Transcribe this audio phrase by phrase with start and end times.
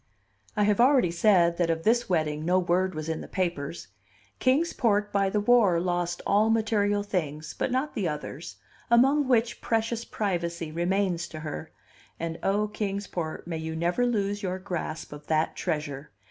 [0.57, 3.89] I have already said that of this wedding no word was in the papers.
[4.39, 8.55] Kings Port by the war lost all material things, but not the others,
[8.89, 11.71] among which precious privacy remains to her;
[12.19, 16.09] and, O Kings Port, may you never lose your grasp of that treasure!